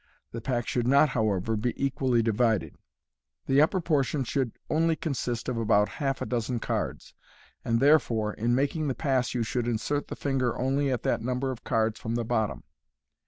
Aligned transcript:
The 0.31 0.41
pack 0.41 0.65
should 0.65 0.87
not, 0.87 1.09
however, 1.09 1.55
be 1.55 1.73
equally 1.77 2.23
divided. 2.23 2.75
The 3.45 3.61
upper 3.61 3.79
portion 3.79 4.23
should 4.23 4.57
only 4.67 4.95
consist 4.95 5.47
of 5.47 5.57
about 5.57 5.89
half 6.01 6.23
a 6.23 6.25
dozen 6.25 6.57
cards, 6.59 7.13
and 7.63 7.79
therefore 7.79 8.33
in 8.33 8.55
making 8.55 8.87
the 8.87 8.95
pass 8.95 9.35
you 9.35 9.43
should 9.43 9.67
insert 9.67 10.07
the 10.07 10.15
finger 10.15 10.57
only 10.57 10.91
at 10.91 11.03
that 11.03 11.21
number 11.21 11.51
of 11.51 11.63
cards 11.63 11.99
from 11.99 12.15
the 12.15 12.25
bottom. 12.25 12.63